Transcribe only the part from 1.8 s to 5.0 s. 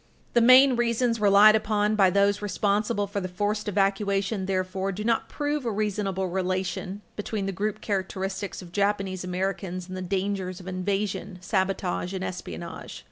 by those responsible for the forced evacuation, therefore,